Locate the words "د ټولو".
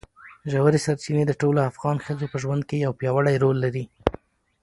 1.27-1.59